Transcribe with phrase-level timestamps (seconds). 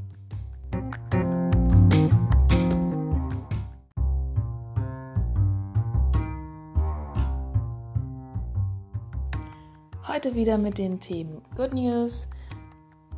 [10.09, 12.29] Heute wieder mit den Themen Good News,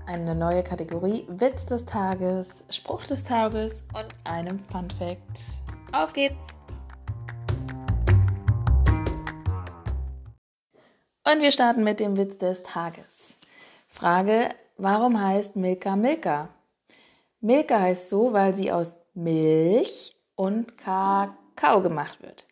[0.06, 5.20] eine neue Kategorie Witz des Tages, Spruch des Tages und einem Fun Fact.
[5.92, 6.47] Auf geht's!
[11.24, 13.34] Und wir starten mit dem Witz des Tages.
[13.89, 16.48] Frage, warum heißt Milka Milka?
[17.42, 22.47] Milka heißt so, weil sie aus Milch und Kakao gemacht wird.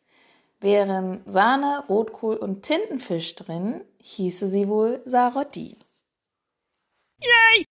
[0.60, 5.76] Wären Sahne, Rotkohl und Tintenfisch drin, hieße sie wohl Sarotti.
[7.20, 7.66] Yay!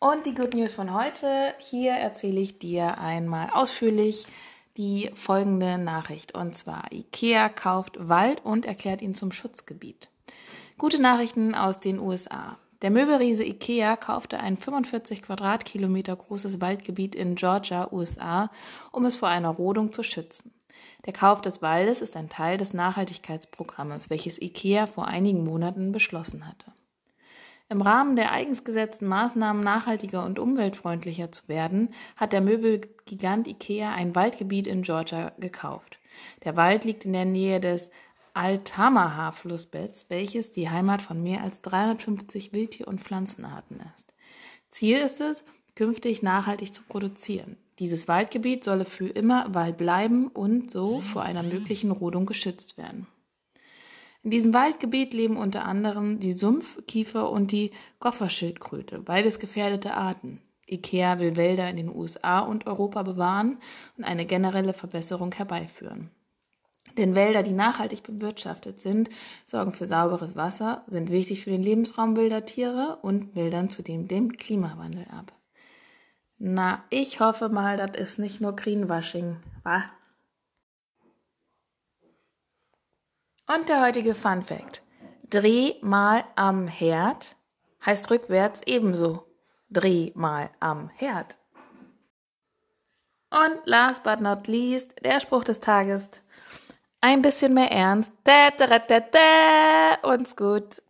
[0.00, 1.54] Und die Good News von heute.
[1.58, 4.26] Hier erzähle ich dir einmal ausführlich
[4.76, 6.34] die folgende Nachricht.
[6.34, 10.10] Und zwar, IKEA kauft Wald und erklärt ihn zum Schutzgebiet.
[10.78, 12.58] Gute Nachrichten aus den USA.
[12.82, 18.50] Der Möbelriese IKEA kaufte ein 45 Quadratkilometer großes Waldgebiet in Georgia, USA,
[18.92, 20.52] um es vor einer Rodung zu schützen.
[21.04, 26.46] Der Kauf des Waldes ist ein Teil des Nachhaltigkeitsprogrammes, welches IKEA vor einigen Monaten beschlossen
[26.46, 26.72] hatte.
[27.68, 33.92] Im Rahmen der eigens gesetzten Maßnahmen nachhaltiger und umweltfreundlicher zu werden, hat der Möbelgigant IKEA
[33.92, 35.98] ein Waldgebiet in Georgia gekauft.
[36.44, 37.90] Der Wald liegt in der Nähe des
[38.34, 44.14] Altamaha-Flussbetts, welches die Heimat von mehr als 350 Wildtier- und Pflanzenarten ist.
[44.70, 45.42] Ziel ist es,
[45.76, 47.56] künftig nachhaltig zu produzieren.
[47.78, 53.06] Dieses Waldgebiet solle für immer Wald bleiben und so vor einer möglichen Rodung geschützt werden.
[54.22, 60.40] In diesem Waldgebiet leben unter anderem die Sumpfkiefer und die Gofferschildkröte, beides gefährdete Arten.
[60.68, 63.58] IKEA will Wälder in den USA und Europa bewahren
[63.96, 66.10] und eine generelle Verbesserung herbeiführen.
[66.98, 69.10] Denn Wälder, die nachhaltig bewirtschaftet sind,
[69.44, 74.36] sorgen für sauberes Wasser, sind wichtig für den Lebensraum wilder Tiere und mildern zudem den
[74.36, 75.35] Klimawandel ab.
[76.38, 79.84] Na, ich hoffe mal, das ist nicht nur Greenwashing, wa?
[83.46, 84.82] Und der heutige Fun Fact.
[85.30, 87.36] Dreh mal am Herd
[87.84, 89.26] heißt rückwärts ebenso.
[89.70, 91.38] Dreh mal am Herd.
[93.30, 96.10] Und last but not least, der Spruch des Tages.
[97.00, 98.12] Ein bisschen mehr Ernst.
[98.24, 100.82] Da, da, da, da, uns gut.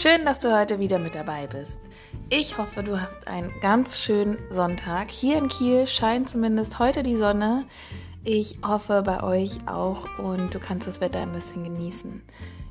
[0.00, 1.80] Schön, dass du heute wieder mit dabei bist.
[2.30, 5.10] Ich hoffe, du hast einen ganz schönen Sonntag.
[5.10, 7.64] Hier in Kiel scheint zumindest heute die Sonne.
[8.22, 12.22] Ich hoffe bei euch auch und du kannst das Wetter ein bisschen genießen.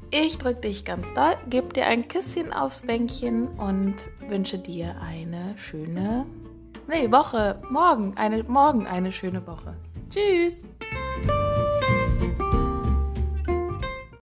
[0.09, 3.95] Ich drücke dich ganz doll, gebe dir ein Küsschen aufs Bänkchen und
[4.29, 6.25] wünsche dir eine schöne,
[6.87, 9.75] nee, Woche, morgen, eine, morgen eine schöne Woche.
[10.09, 10.59] Tschüss!